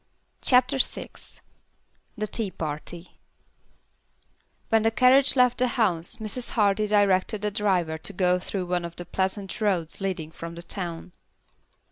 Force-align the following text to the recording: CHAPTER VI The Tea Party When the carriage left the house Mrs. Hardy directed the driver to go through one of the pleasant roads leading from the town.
CHAPTER 0.41 0.79
VI 0.79 1.11
The 2.17 2.25
Tea 2.25 2.49
Party 2.49 3.19
When 4.69 4.81
the 4.81 4.89
carriage 4.89 5.35
left 5.35 5.59
the 5.59 5.67
house 5.67 6.15
Mrs. 6.15 6.49
Hardy 6.53 6.87
directed 6.87 7.43
the 7.43 7.51
driver 7.51 7.99
to 7.99 8.11
go 8.11 8.39
through 8.39 8.65
one 8.65 8.83
of 8.83 8.95
the 8.95 9.05
pleasant 9.05 9.61
roads 9.61 10.01
leading 10.01 10.31
from 10.31 10.55
the 10.55 10.63
town. 10.63 11.11